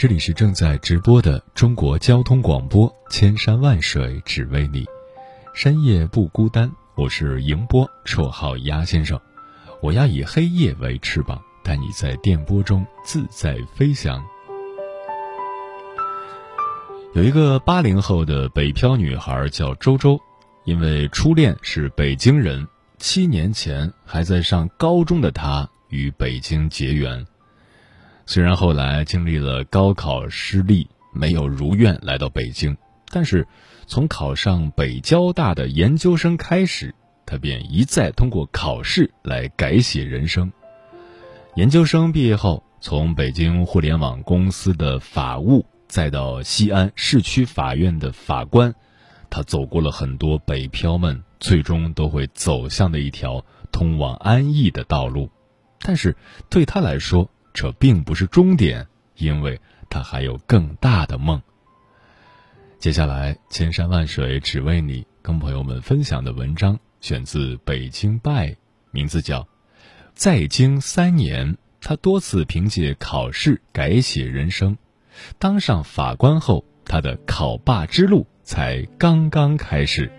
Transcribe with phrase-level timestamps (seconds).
[0.00, 4.86] 这里是正在直播的中国交通广播，千山万水只为你，
[5.52, 6.72] 深夜不孤单。
[6.94, 9.20] 我是迎波，绰号鸭先生。
[9.82, 14.24] 我要以黑夜为翅膀，带你在电波中自在飞翔。
[17.12, 20.18] 有一个八零后的北漂女孩叫周周，
[20.64, 27.26] 因为初恋是北京人，七年前还在上高中的她与北京结缘。
[28.32, 32.76] 虽然后来经历了高考失利，没有如愿来到北京，
[33.08, 33.44] 但是
[33.88, 36.94] 从考上北交大的研究生开始。
[37.26, 40.52] 他便一再通过考试来改写人生。
[41.56, 48.72] 研究生毕业后，从北京互联网公司的法务，再到西安市区法院的法官，
[49.28, 55.28] 他走过了很多北漂们最终都会走向的一条通往安逸的道路。
[55.80, 56.16] 但是
[56.48, 61.40] 对他来说，这并不是终点，因为他还有更大的梦。
[62.78, 66.78] 接下来，千山万水只为你，跟朋友们分享的文章。
[67.00, 68.48] 选自《北京拜》，
[68.90, 69.42] 名字叫
[70.14, 71.54] 《在京三年》。
[71.82, 74.76] 他多次凭借考试改写人生，
[75.38, 80.12] 当上法官后，他的考霸之路才刚刚开始。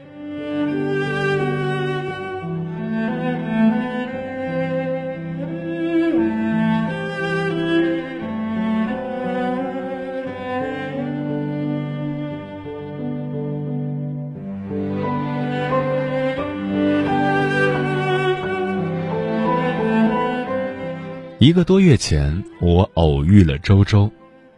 [21.51, 24.09] 一个多月前，我偶遇了周周，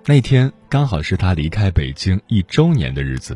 [0.06, 3.36] 那天刚好是他离开北京一周年的日子。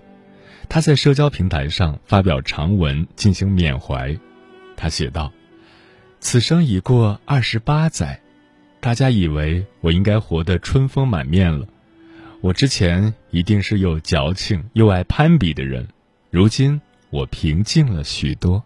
[0.69, 4.15] 他在社交平台上发表长文进行缅怀。
[4.75, 5.33] 他写道
[6.21, 8.21] ：“此生已过二十八载，
[8.79, 11.65] 大家以为我应该活得春风满面了。
[12.41, 15.87] 我之前一定是又矫情又爱攀比的人，
[16.29, 16.79] 如今
[17.09, 18.63] 我平静了许多。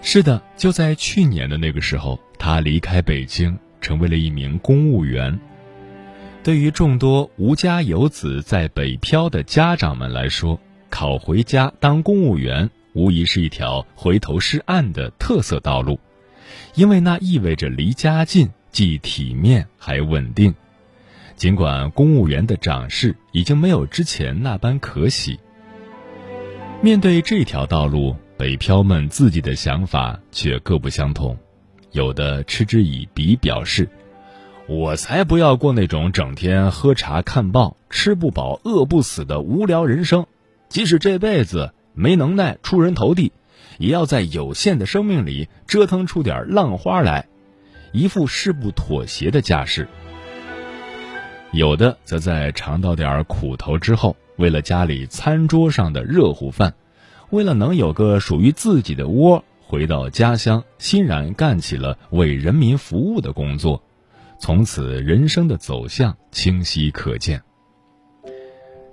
[0.00, 5.38] 是的，就在去年的那个时候。”他离开北京，成为了一名公务员。
[6.42, 10.58] 对于众多无家游子在北漂的家长们来说，
[10.88, 16.00] 考回家当公务员无疑是一条回头是岸的特色道路，
[16.74, 20.54] 因为那意味着离家近，既体面还稳定。
[21.36, 25.38] 尽管公务员的长势已经没有之前那般可喜，
[26.80, 31.36] 面对这条道路，北漂们自己的想法却各不相同。
[31.92, 33.88] 有的嗤之以鼻，表示
[34.68, 40.26] ：“我才不要过那种整天喝茶看报、吃不饱饿不死的无聊人生。
[40.68, 43.32] 即使这辈子没能耐出人头地，
[43.78, 47.26] 也要在有限的生命里折腾出点浪花来。”
[47.92, 49.88] 一副誓不妥协的架势。
[51.50, 56.74] 有的则在尝到点苦头之后，为了家里餐桌上的热乎饭，
[57.30, 59.44] 为了能有个属于自己的窝。
[59.70, 63.80] 回到家乡，欣然干起了为人民服务的工作，
[64.40, 67.40] 从此人生的走向清晰可见。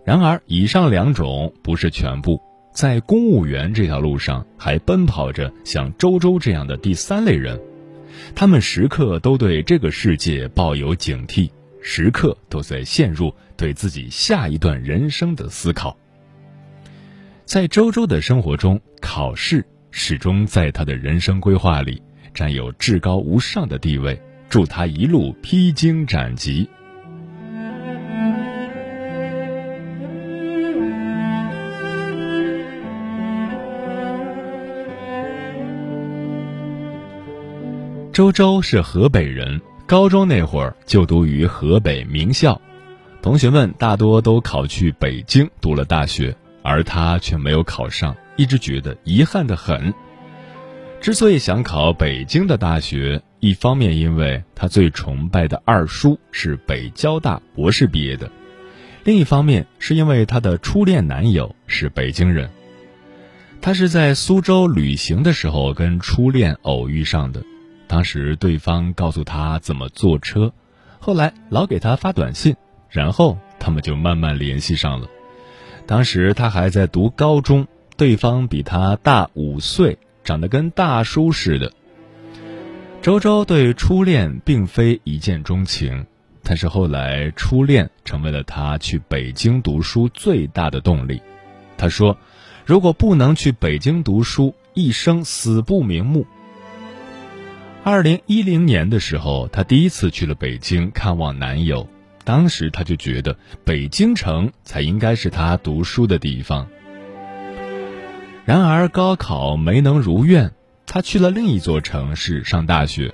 [0.06, 2.40] 然而，以上两种不是全部，
[2.72, 7.60] 在公务员这条路上，还奔跑着像周周这样的第三类人，
[8.36, 11.50] 他们时刻都对这个世界抱有警惕，
[11.82, 15.98] 时刻都在陷入对自己下一段人生的思考。
[17.46, 19.66] 在周周的生活中，考试。
[19.92, 22.02] 始终在他的人生规划里
[22.34, 26.70] 占有至高无上的地位，助他一路披荆斩棘。
[38.14, 42.60] 周周是河北人，高中那会儿就读于河北名校，
[43.22, 48.16] 同学们大多都考去北京读了大学，而他却没有考上。
[48.38, 49.94] 一直觉得遗憾的很。
[51.02, 58.32] 之所以想考北京的大学，一方面因为他最崇拜的二叔是北交大博士毕业的，
[59.04, 62.50] 另一方面是因为他的初恋男友是北京人。
[63.62, 67.44] 他是在苏州旅行的时候跟初恋偶遇上的，
[67.88, 70.54] 当时对方告诉他怎么坐车，
[71.00, 72.56] 后来老给他发短信，
[72.90, 75.08] 然后他们就慢慢联系上了。
[75.86, 81.74] 当时他还在读高中，对方比他大五岁，长得跟大叔似的。
[83.02, 86.06] 周周对初恋并非一见钟情，
[86.44, 91.22] 但是后来初恋成为了他去北京读书最大的动力。
[91.76, 92.18] 他说
[92.66, 96.26] ：“如果不能去北京读书，一生死不瞑目。”
[97.84, 101.88] 二零一零年的时候，她第一次去了北京看望男友。
[102.24, 106.68] 当时她就觉得北京城才应该是她读书的地方。
[108.48, 110.54] 然而高考没能如愿，
[110.86, 113.14] 他去了另一座城市上大学。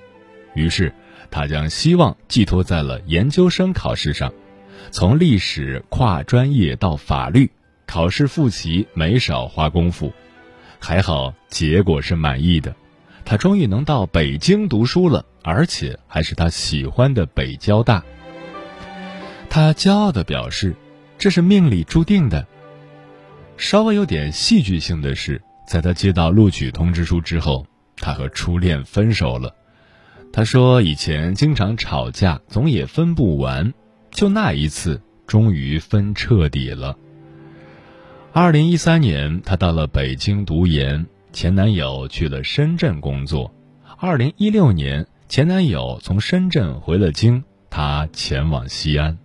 [0.54, 0.94] 于是
[1.32, 4.32] 他将希望寄托在了研究生考试上，
[4.92, 7.50] 从历史跨专业到法律，
[7.88, 10.14] 考试复习没少花功夫。
[10.78, 12.76] 还好结果是满意的。
[13.26, 18.04] 他终于能到北京读书了，而且还是他喜欢的北交大。
[19.50, 20.76] 他骄傲地表示
[21.18, 22.46] ：“这是命里注定的。”
[23.58, 27.66] 稍微有点戏剧性的是，在他接到录取通知书之后，
[27.98, 29.56] 他和初恋分手了。
[30.32, 33.74] 他说：“以前经常吵架，总也分不完，
[34.12, 36.98] 就那一次，终于分彻底了。”
[38.34, 41.06] 二零一三年，他到了北京读研。
[41.32, 43.52] 前男友去了深圳工作，
[43.98, 49.18] 二零一六年，前男友从深圳回了京，他前往西安。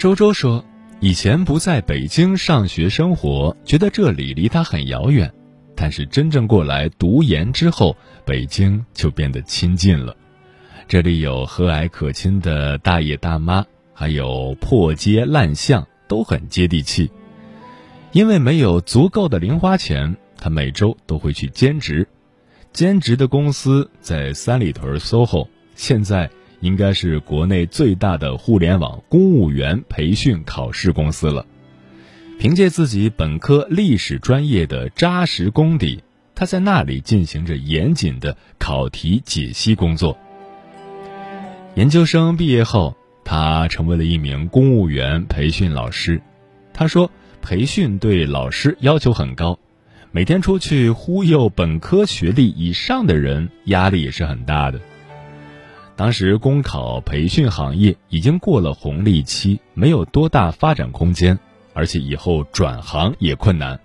[0.00, 0.64] 周周说
[1.00, 5.30] ：“以前不在北京上学生活，觉得这里离他很遥远。”
[5.76, 7.94] 但是真正过来读研之后，
[8.24, 10.16] 北京就变得亲近了。
[10.88, 13.62] 这里有和蔼可亲的大爷大妈，
[13.92, 17.10] 还有破街烂巷，都很接地气。
[18.12, 22.08] 因为没有足够的零花钱，他每周都会去兼职。
[22.72, 26.30] 兼职的公司在三里屯 SOHO，现在
[26.60, 31.44] 应该是国内最大的互联网公务员培训考试公司了。
[32.38, 36.02] 凭借自己本科历史专业的扎实功底，
[36.34, 40.16] 他在那里进行着严谨的考题解析工作。
[41.74, 46.20] 研究生毕业后，他成为了一名公务员培训老师。
[46.72, 47.10] 他说，
[47.42, 49.58] 培训对老师要求很高，
[50.12, 54.80] 每天出去忽悠本科学历以上的人，压力也是很大的。
[56.00, 61.38] 当时公考培训行业已经过了红利期，没有多大发展空间。
[61.74, 63.78] 而且以后转行也困难，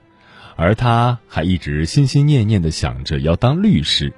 [0.56, 4.14] 而他还一直心心念念的想着要当律师。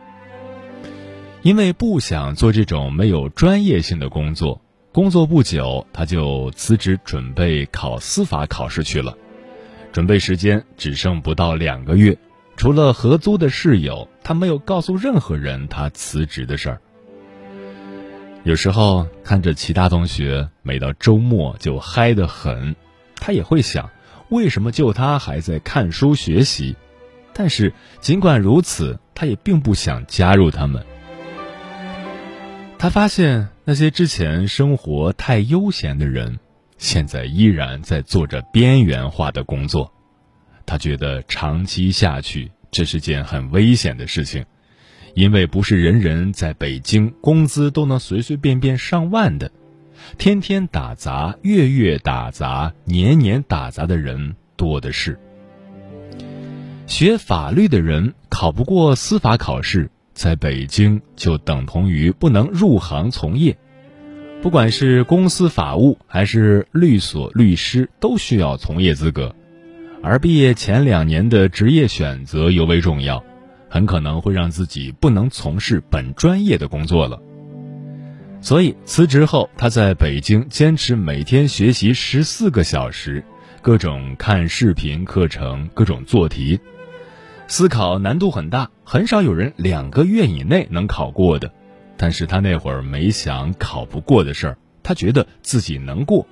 [1.41, 4.61] 因为不想做这种没有专业性的工作，
[4.91, 9.17] 工作不久他就辞职，准备考司法考试去了。
[9.91, 12.15] 准备时间只剩不到两个月，
[12.57, 16.81] 除了合租的室友，他没有告诉任何人他辞职的事儿。
[18.43, 22.75] 有时候看着其他同学每到周末就嗨得很。
[23.15, 23.89] 他也会想，
[24.29, 26.75] 为什么就他还在看书学习？
[27.33, 30.85] 但是尽管如此，他也并不想加入他们。
[32.77, 36.39] 他发现那些之前生活太悠闲的人，
[36.77, 39.91] 现在依然在做着边缘化的工作。
[40.65, 44.45] 他觉得长期下去，这是件很危险的事情，
[45.18, 49.52] 因为不是人人在北京工资都能随随便便上万的。
[50.19, 55.18] 天天打杂、月月打杂、年年打杂的人多的是。
[56.86, 63.57] 学法律的人考不过司法考试，在北京就等同于不能入行从业。
[64.44, 69.36] 不管是公司法务还是律所律师，都需要从业资格。
[70.04, 73.24] 而毕业前两年的职业选择尤为重要，
[73.69, 77.21] 很可能会让自己不能从事本专业的工作了。
[78.42, 83.24] 所以辞职后，他在北京坚持每天学习十四个小时，
[83.62, 86.59] 各种看视频课程，各种做题。
[87.47, 91.52] 思考难度很大，很少有人两个月以内能考过的。
[91.97, 96.28] 但是他那会儿没想考不过的事儿，他觉得自己能过。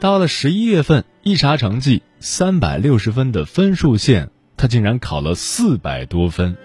[0.00, 6.56] 到了十一月份，一查成绩，三百六十分的分数线，他竟然考了四百多分。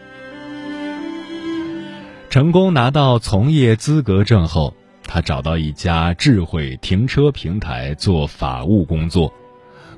[2.30, 9.34] 成功拿到从业资格证后，他找到一家智慧停车平台做法务工作，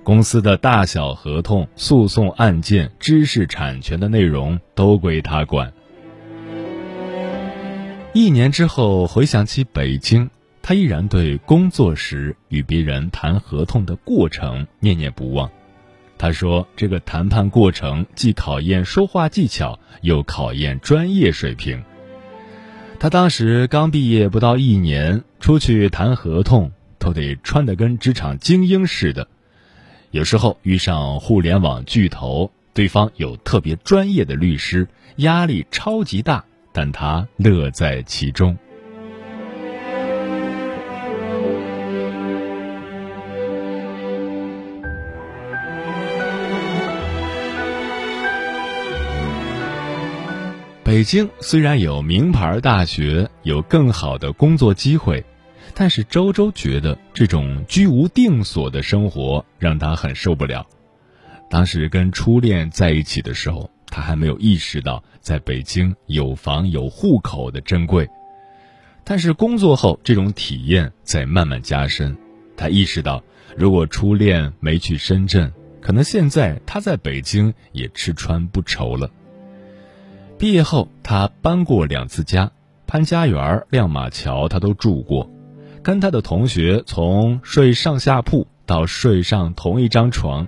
[0.04, 5.74] 公司的大小合同、诉讼案件、知识产权的内容都归他管。
[8.14, 10.30] 一年之后，回想起北京，
[10.62, 15.52] 他依然对工作时与别人谈合同的过程念念不忘。
[16.22, 21.84] 他说：“这个谈判过程既考验说话技巧，又考验专业水平。”
[23.00, 29.28] 他当时刚毕业不到一年，出去谈合同都得穿得跟职场精英似的。
[30.12, 38.56] 有时候遇上互联网巨头，对方有特别专业的律师，压力超级大，但他乐在其中。
[50.92, 55.24] 北京虽然有名牌大学，有更好的工作机会，
[55.74, 60.68] 但是周周觉得这种居无定所的生活让他很受不了。
[61.50, 68.10] 当时跟初恋在一起的时候，他还没有意识到在北京有房有户口的珍贵，
[69.06, 72.18] 但是工作后这种体验在慢慢加深。
[72.58, 73.24] 他意识到，
[73.56, 79.10] 如果初恋没去深圳，可能现在他在北京也吃穿不愁了。
[80.42, 82.52] 毕业后，他搬过两次家，
[82.88, 85.30] 潘家园、亮马桥，他都住过。
[85.84, 90.48] 跟他的同学从睡上下铺到睡上同一张床，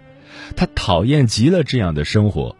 [0.56, 2.56] 他讨厌极了这样的生活。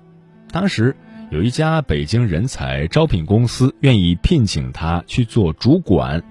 [0.52, 0.96] 当时
[1.32, 6.22] 有一家北京人才招聘公司愿意聘请他去做主管，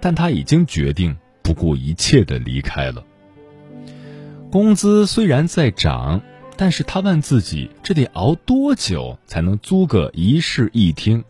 [0.00, 3.04] 但他已经决定不顾一切的离开了。
[4.50, 6.22] 工资虽然在涨。
[6.58, 11.22] 但是他问自己，这得熬多久才能租个一室一厅？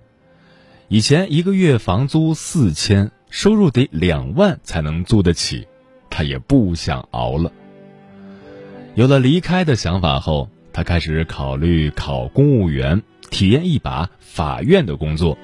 [0.89, 5.69] 以前一个月房租四千，收入得两万才能租得起，
[6.09, 7.53] 他也不想熬了。
[8.95, 15.37] 有了离开的想法后，他开始考虑考公务员，体验一把法院的工作。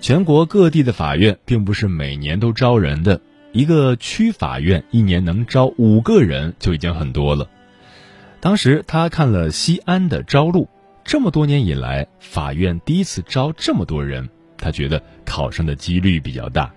[0.00, 3.20] 全国各地的法院并不是每年都招人的，
[3.52, 7.50] 一个区法院一年能招五个人就已经很多了。
[8.44, 10.68] 当时他看了西安的招录，
[11.02, 16.70] 这么多年以来，法院第一次招这么多人，他觉得考上的几率比较大。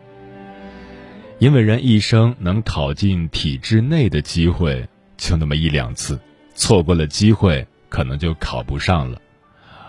[1.39, 6.17] 因为人一生能考进体制内的机会就那么一两次，
[6.55, 9.21] 错过了机会，可能就考不上了。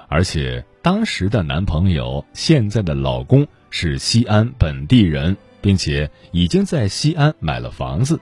[0.09, 8.19] 而且当时的男朋友，现在的老公是西安本地人，并且已经在西安买了房子。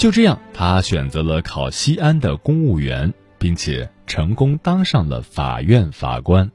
[0.00, 6.50] 就这样，他选择了考西安的公务员，并且成功当上了法院法官。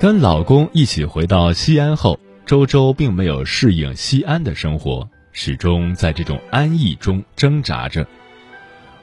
[0.00, 8.06] 跟老公一起回到西安后，周周并没有适应西安的生活，始终在这种安逸中挣扎着。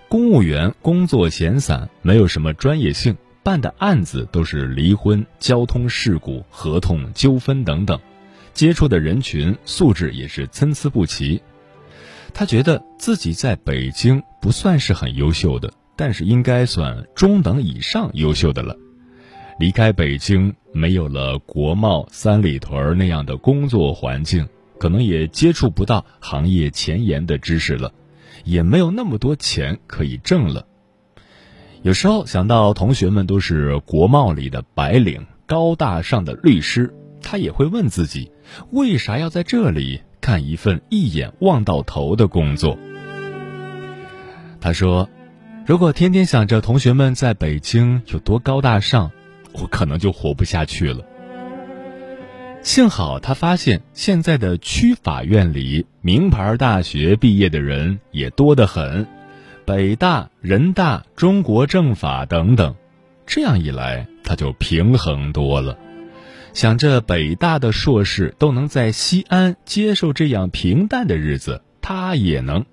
[0.09, 3.15] 公务员工作闲散，没有什么专业性。
[3.43, 7.99] 办的案子都是离婚、交通事故、合同纠纷等等，
[8.53, 11.41] 接触的人群素质也是参差不齐。
[12.33, 18.77] 他觉得自己在北京不算是很优秀的，但是应该算中等以上优秀的了。
[19.59, 24.47] 离开北京，没有了国贸三里屯那样的工作环境，
[24.79, 27.93] 可能也接触不到行业前沿的知识了，
[28.43, 30.65] 也没有那么多钱可以挣了。
[31.83, 38.31] 有时候想到同学们都是国贸里的白领、高大上的律师，他也会问自己：
[38.69, 42.77] 为啥要在这里干一份一眼望到头的工作？
[44.59, 45.09] 他说
[45.65, 49.11] ：“如果天天想着同学们在北京有多高大上，
[49.53, 51.03] 我可能就活不下去了。”
[52.61, 59.07] 幸好他发现现在的区法院里，名牌大学毕业的人也多得很。
[59.65, 62.75] 北大、人大、中国政法等等，
[63.25, 65.77] 这样一来他就平衡多了。
[66.53, 72.65] 想着北大的硕士都能在西安接受这样平淡的日子，他也能。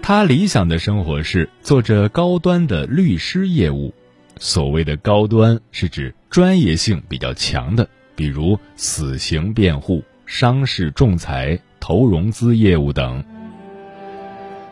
[0.00, 3.94] 他理想的生活是做着高端的律师业务，
[4.38, 13.24] 所谓的高端是指专业性比较强的，比如死刑辩护、商事仲裁、投融资业务等。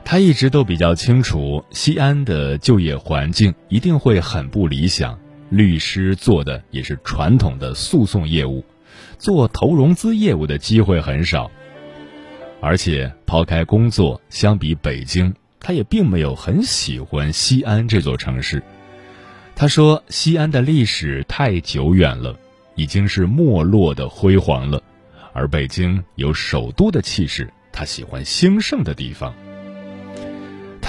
[0.04, 5.18] 他一直都比较清楚，西安的就业环境一定会很不理想。
[5.50, 8.64] 律师做的也是传统的诉讼业务，
[9.18, 11.50] 做投融资业务的机会很少。
[12.60, 18.62] 而且抛开工作，相比北京，他也并没有很喜欢西安这座城市。
[19.56, 22.36] 他说，西安的历史太久远了，
[22.74, 24.82] 已经是没落的辉煌了，
[25.32, 29.34] 而北京有首都的气势，他喜欢兴盛的地方。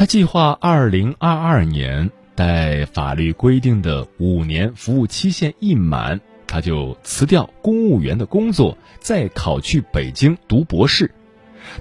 [0.01, 11.13] 他计划二零二二年待法律规定的五年服务期限一满，他就辞掉公务员的工作，再考去北京读博士。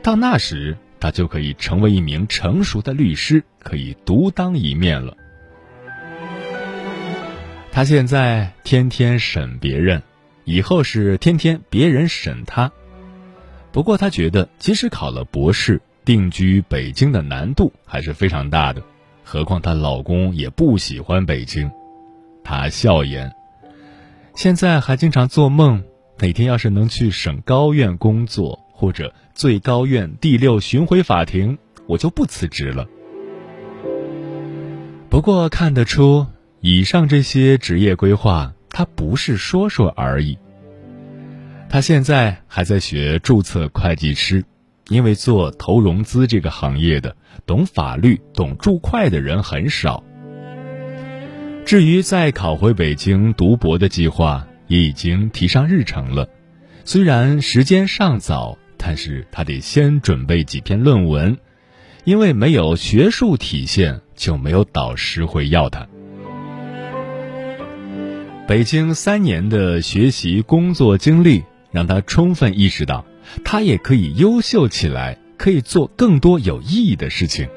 [0.02, 5.16] 到那时，他就可以成为一名成熟的律师，可以独当一面了。
[7.72, 10.02] 他现在天天审别人，
[10.44, 12.70] 以后是天天别人审他。
[13.72, 18.82] 不过他觉得，即使考了博士，定居北京的难度还是非常大的。
[19.22, 21.70] 何况她老公也不喜欢北京。
[22.42, 23.32] 她笑言
[24.34, 25.84] ：“现在还经常做梦，
[26.18, 32.88] 哪天要是能去省高院工作，或者最高院第六巡回法庭，我就不辞职了。”
[35.08, 36.26] 不过看得出。
[36.60, 40.36] 以上这些职业规划，他不是说说而已。
[41.68, 44.44] 他现在还在学注册会计师，
[44.90, 47.16] 因为做投融资这个行业的，
[47.46, 50.02] 懂法律、懂注会的人很少。
[51.64, 56.28] 至于再考回北京读博的计划，也已经提上日程了。
[56.84, 61.38] 虽然时间尚早，但是他得先准备几篇论文，
[62.02, 65.86] 因为没有学术体现，就没有导师会要他。
[68.48, 73.04] 北京三年的学习工作经历，让他充分意识到，
[73.44, 77.48] 他也可以优秀起来，可以做更多有意义的事情。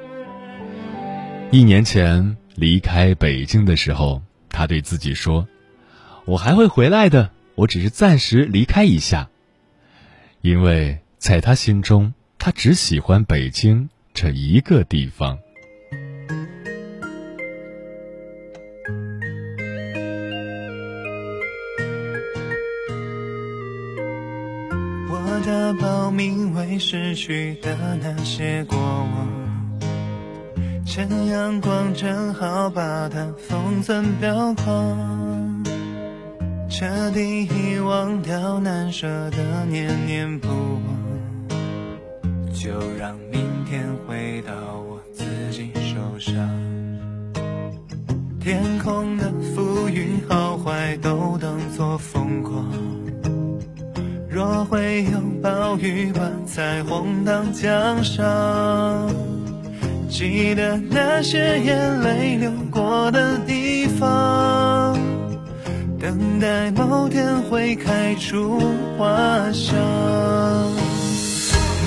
[1.51, 5.47] 一年前离开北京的时候，他对自己说
[6.25, 9.29] ：“我还会回来的，我只是暂时离开一下。”
[10.41, 15.37] 因为在他心中，他只喜欢北京这一个地方。
[26.13, 29.27] 名为逝去的那些过往，
[30.85, 35.63] 趁阳光正好把它封存裱框，
[36.69, 40.83] 彻底遗忘掉难舍的念念不忘，
[42.53, 46.35] 就让明天回到我自己手上。
[48.39, 53.02] 天空的浮云好坏都当作风光。
[54.33, 59.07] 若会有暴雨，把彩虹当奖赏。
[60.09, 64.97] 记得那些眼泪流过的地方，
[65.99, 68.59] 等待某天会开出
[68.97, 69.05] 花
[69.51, 69.75] 香。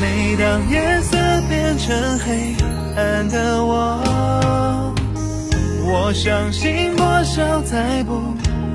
[0.01, 1.17] 每当夜色
[1.49, 2.55] 变成黑
[2.95, 4.01] 暗的我，
[5.85, 8.23] 我相信破晓在不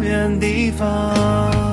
[0.04, 1.71] 远地方。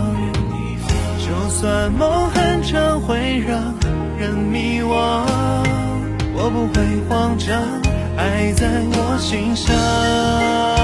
[1.61, 3.75] 算梦很长，会让
[4.17, 5.25] 人迷惘，
[6.33, 7.61] 我不会慌张，
[8.17, 10.78] 爱在我心上。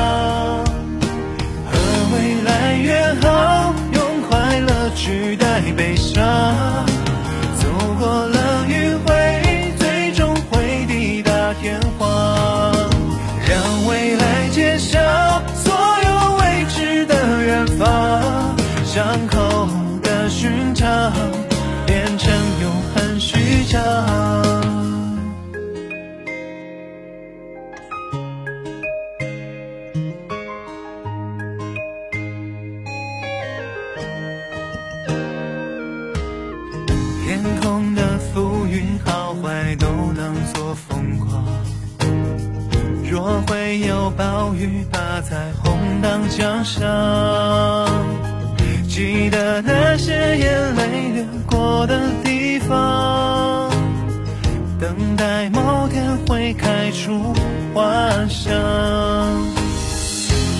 [55.54, 57.32] 某天会开出
[57.72, 57.82] 花
[58.28, 58.52] 香。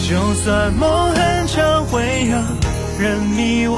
[0.08, 2.42] 就算梦很长，会让
[2.98, 3.74] 人迷惘，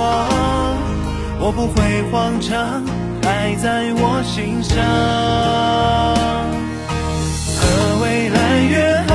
[1.41, 2.85] 我不会慌张，
[3.23, 4.77] 爱在我心上。
[7.57, 7.63] 和
[8.03, 9.15] 未来约好，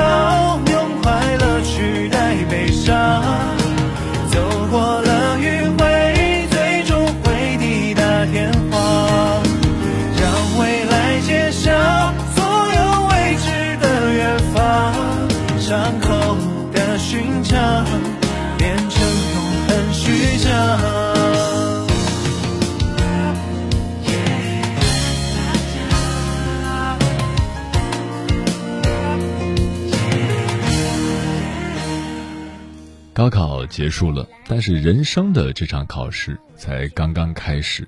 [33.22, 37.88] 高考结束了，但是人生的这场考试才刚刚开始。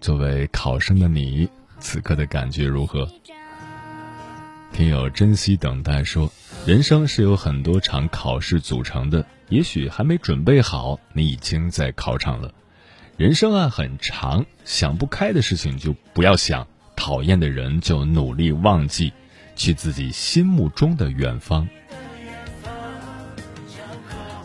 [0.00, 1.48] 作为考生的你，
[1.80, 3.10] 此刻的感觉如何？
[4.72, 6.32] 听友珍惜等待说，
[6.64, 12.54] 人生是由很多场考试组成的，也许还没准备好，你已经在考场了。
[13.16, 19.12] 人生啊很长，想不开的事情就不要想，讨厌的人就努力忘记，
[19.56, 21.66] 去自己心目中的远方。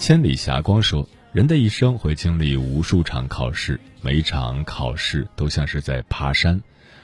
[0.02, 6.60] 千里霞光说，人的一生会经历无数场考试，每一场考试都像是在爬山，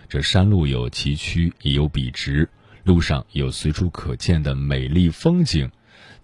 [0.09, 2.49] 这山路有崎岖，也有笔直。
[2.83, 5.69] 路上有随处可见的美丽风景，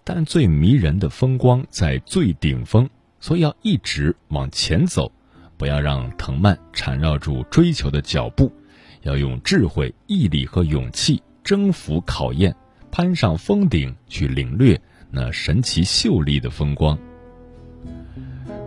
[0.02, 5.12] 但最迷人的风光在最顶峰，所以要一直往前走，
[5.56, 8.52] 不要让藤蔓缠绕住追求的脚步，
[9.02, 12.52] 要用智慧、毅力和勇气征服考验，
[12.90, 14.80] 攀上峰顶去领略
[15.14, 16.98] 那神奇秀丽的风光。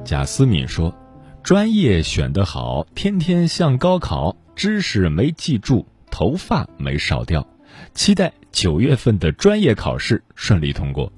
[0.06, 0.96] 贾思敏说
[1.44, 7.46] ：“专业选得好，天天像高考，知识没记住，头发没少掉。”
[7.94, 11.12] 期待九月份的专业考试顺利通过。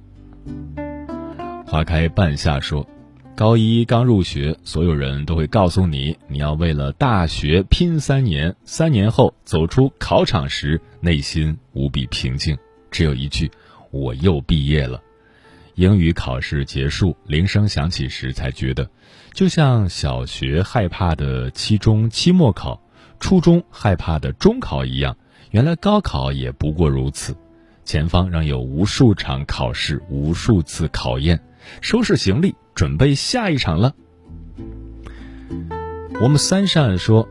[1.66, 2.86] 花开半夏说，
[3.36, 12.58] 高一刚入学，所有人都会告诉你，你要为了大学拼三年，三年后走出考场时，内心无比平静，
[12.90, 13.50] 只有一句
[13.92, 15.02] “我又毕业了”。
[15.80, 18.90] 英语考试结束，铃声响起时，才觉得，
[19.32, 22.82] 就像小学害怕的期中、期末考，
[23.22, 25.16] 初中害怕的中考一样。
[25.52, 27.34] 原来高考也不过如此，
[27.86, 31.40] 前方仍有无数场考试，无数次考验。
[31.80, 33.96] 收拾行李，准备下一场了。
[36.20, 37.26] 我们三善说，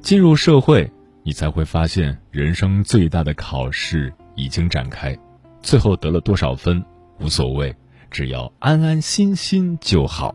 [0.00, 0.90] 进入社会，
[1.22, 5.16] 你才会发现，人生最大的考试已经展开。
[5.62, 6.84] 最后得了多少分
[7.20, 7.72] 无所谓，
[8.14, 10.32] 只要安安心心就好。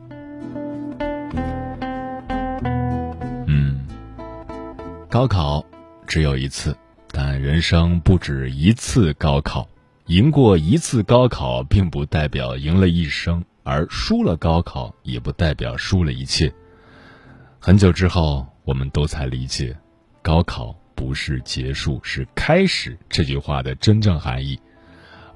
[3.47, 3.87] 嗯，
[5.09, 5.63] 高考
[6.05, 6.75] 只有一次。
[7.09, 9.65] 但人生不止一次高考，
[10.07, 16.53] 赢过一次高考，并不代表赢了一生；而输了高考，也不代表输了一切。
[17.59, 19.73] 很久之后，我们都才理解，
[20.21, 24.59] 高考不是结束，是开始这句话的真正含义。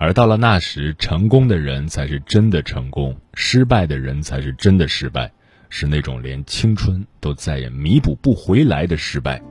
[0.03, 5.31] 而到了那时，成功的人才是真的成功，失败的人才是真的失败，
[5.69, 9.41] 是那种连青春都再也弥补不回来的失败。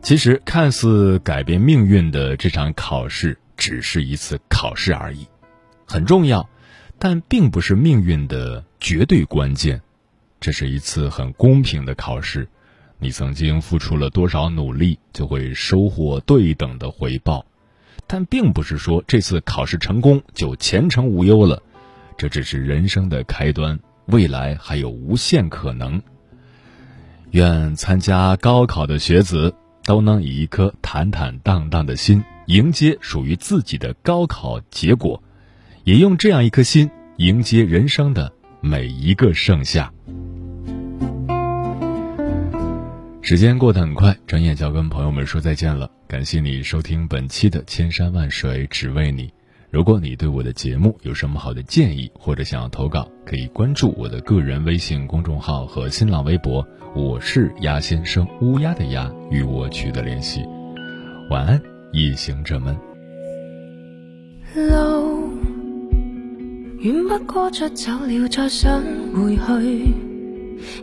[0.00, 5.26] 其实，看似改变命运的这场考试，只是一次考试而已，
[5.84, 6.48] 很重要，
[6.98, 9.82] 但并不是命运的绝对关键。
[10.40, 12.48] 这是一次很公平的考试，
[12.98, 17.44] 你曾经付出了多少努力，就会收获对等的回报。
[18.12, 21.62] 但并不是说这次考试成功就前程无忧了，
[22.18, 26.02] 这只是人生的开端，未来还有无限可能。
[27.30, 29.54] 愿参加高考的学子。
[29.84, 35.20] 都能以一颗坦坦荡荡的心迎接属于自己的高考结果，
[35.82, 39.92] 也用这样一颗心迎接人生的每一个盛夏。
[43.22, 45.90] 时间过得很快，转眼就要跟朋友们说再见了。
[46.12, 49.28] 感谢你收听本期的《千山万水只为你》。
[49.70, 56.62] 如果你对我的节目有什么好的建议，或者想要投稿，可以关注我的个人微信公众号和新浪微博。
[56.94, 60.44] 我是鸭先生，乌鸦的鸭，与我取得联系。
[61.30, 61.58] 晚安，
[61.94, 62.76] 夜行者们。
[64.54, 65.32] 路
[66.80, 68.82] 远不过出走了，再想
[69.14, 69.94] 回去，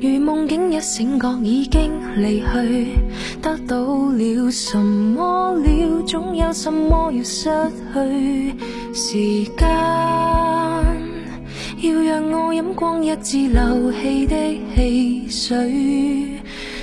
[0.02, 2.96] 如梦境一醒觉已经离去，
[3.42, 3.78] 得到
[4.12, 6.04] 了什么了？
[6.06, 7.50] 总有什么要失
[7.94, 8.54] 去？
[8.94, 9.14] 时
[9.58, 9.68] 间
[11.82, 14.36] 要让我饮光一支漏气的
[14.76, 16.42] 汽水，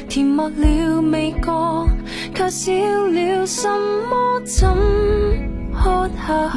[0.09, 1.89] 甜蜜了味觉，
[2.35, 3.69] 却少了什
[4.09, 4.41] 么？
[4.45, 4.69] 怎
[5.73, 6.57] 喝下去？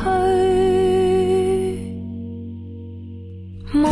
[3.73, 3.83] 梦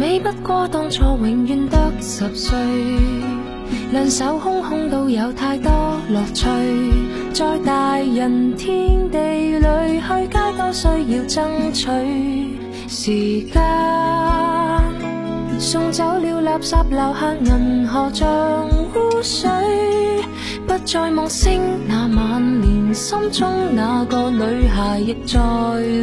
[0.00, 2.56] 美不过当初永远得十岁。
[3.92, 5.70] 两手空空都有太多
[6.08, 6.46] 乐趣，
[7.34, 11.86] 在大人天地里去街都需要争取
[12.88, 13.62] 时间，
[15.58, 19.50] 送走了垃圾，留下银河像污水，
[20.66, 25.38] 不再梦醒那晚，连心中那个女孩亦在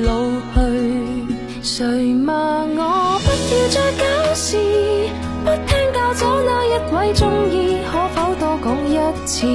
[0.05, 0.59] 老去。
[1.63, 2.33] 谁骂
[2.63, 3.06] 我。
[3.49, 4.57] 要再搞事？
[5.45, 9.47] 不听教左那一位中意，可否多讲一次？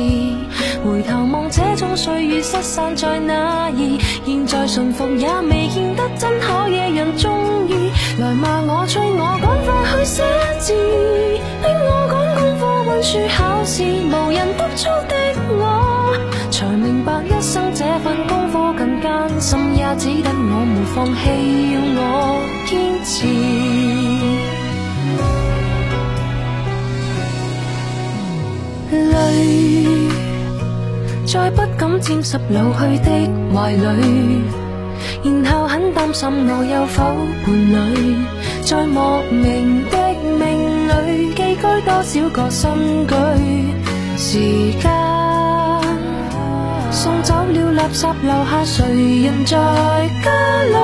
[0.83, 3.99] 回头望这种岁月失散在哪儿？
[4.25, 7.93] 现在顺服也未见得真可惹人中意。
[8.19, 10.23] 来骂我催我赶快去写
[10.59, 15.15] 字，逼我赶功课温书考试，无人督促的
[15.61, 16.17] 我。
[16.51, 18.27] 才明白一生这份
[18.83, 21.23] 更艱辛，也只得我沒放棄，
[21.73, 22.03] 要我
[22.67, 22.71] 堅
[23.07, 23.15] 持。
[28.91, 28.93] 淚
[31.25, 33.09] 再不敢沾濕老去的
[33.55, 33.87] 懷裡，
[35.23, 37.05] 然後很擔心我有否
[37.47, 37.77] 伴侶，
[38.65, 39.97] 在莫名的
[40.41, 43.15] 命里寄居多少個新居。
[44.19, 44.91] 時間
[46.93, 48.85] 送走了垃圾，留下谁
[49.23, 49.57] 人在
[50.23, 50.31] 家
[50.65, 50.77] 里？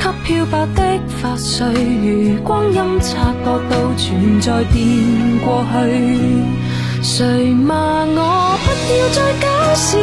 [0.00, 0.82] 给漂白的
[1.22, 5.72] 发碎，如光阴察觉到存在变过去。
[7.00, 9.96] 谁骂我不要再搞事？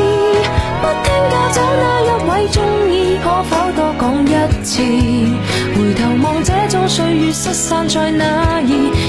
[0.82, 2.58] 不聽家走那一位中
[2.90, 4.82] 意，可否多讲一次？
[5.76, 8.64] 回头望这种岁月失散在哪儿？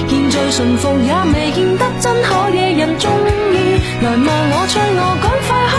[0.09, 3.09] 现在顺服也未见得真可惹人中
[3.55, 3.55] 意。
[4.03, 5.01] 来望我催我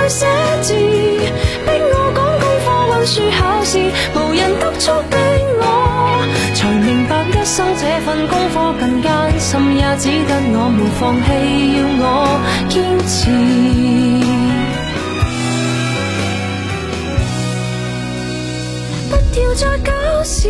[0.09, 0.25] 写
[0.61, 5.17] 字，逼我講功課溫書考試，無人督促的
[5.59, 5.61] 我，
[6.55, 9.05] 才明白一生這份功課更艱
[9.37, 11.27] 辛，也只得我沒放棄，
[11.77, 12.05] 要我
[12.69, 12.73] 堅
[13.05, 13.11] 持。
[19.09, 19.91] 不要再搞
[20.23, 20.47] 事，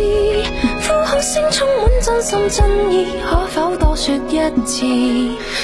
[0.88, 4.86] 呼喊聲充滿真心真意，可否多說一次？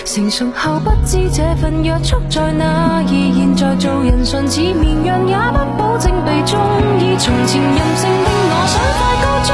[0.05, 6.61] 成熟後不知這份約束在哪兒，現在做人順似綿羊，也不保證被中
[7.01, 7.17] 意。
[7.17, 9.49] 從前任性的我想快高长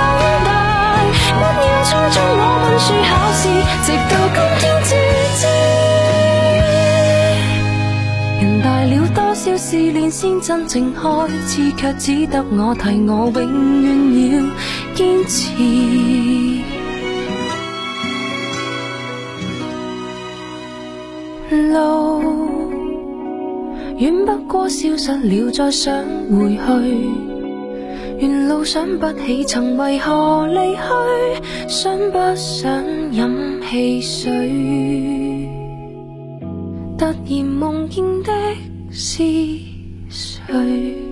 [0.45, 0.51] 大。
[1.31, 3.43] 不要催促我溫書考試，
[3.87, 4.91] 直到今天至
[5.39, 5.43] 知。
[8.41, 8.95] 人大了
[9.31, 13.41] 多少試煉先真正開始，卻只得我提我永
[13.81, 14.43] 遠要
[14.97, 15.55] 堅持。
[21.73, 22.73] 路
[24.01, 26.67] 遠不過消失了，再想回去。
[28.19, 30.83] 沿路想不起曾為何離去，
[31.69, 33.31] 想不想飲
[33.71, 35.49] 汽水？
[36.99, 38.33] 突然夢見的
[38.93, 39.23] 思
[40.09, 41.10] 绪